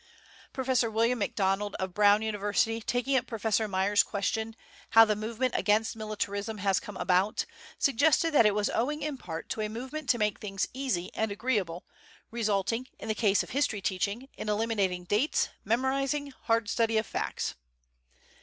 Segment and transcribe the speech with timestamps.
[0.51, 4.55] Professor William MacDonald, of Brown University, taking up Professor Meyer's question,
[4.97, 7.45] how the movement against militarism has come about,
[7.77, 11.31] suggested that it was owing in part to a movement to make things easy and
[11.31, 11.85] agreeable,
[12.31, 17.53] resulting, in the case of history teaching, in eliminating dates, memorizing, hard study of facts.